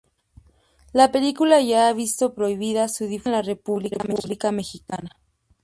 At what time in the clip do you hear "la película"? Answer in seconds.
0.93-1.61